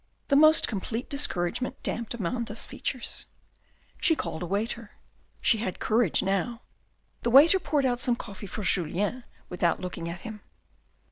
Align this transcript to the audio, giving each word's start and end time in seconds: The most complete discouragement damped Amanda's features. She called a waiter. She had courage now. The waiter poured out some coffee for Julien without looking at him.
The 0.29 0.35
most 0.35 0.67
complete 0.67 1.11
discouragement 1.11 1.83
damped 1.83 2.15
Amanda's 2.15 2.65
features. 2.65 3.27
She 3.99 4.15
called 4.15 4.41
a 4.41 4.47
waiter. 4.47 4.93
She 5.41 5.59
had 5.59 5.77
courage 5.79 6.23
now. 6.23 6.63
The 7.21 7.29
waiter 7.29 7.59
poured 7.59 7.85
out 7.85 7.99
some 7.99 8.15
coffee 8.15 8.47
for 8.47 8.63
Julien 8.63 9.25
without 9.47 9.79
looking 9.79 10.09
at 10.09 10.21
him. 10.21 10.41